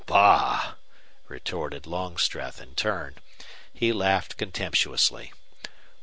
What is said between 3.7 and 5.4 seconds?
He laughed contemptuously.